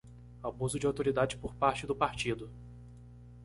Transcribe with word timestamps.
Abuso 0.41 0.79
de 0.79 0.87
autoridade 0.87 1.37
por 1.37 1.53
parte 1.53 1.85
do 1.85 1.95
partido. 1.95 2.49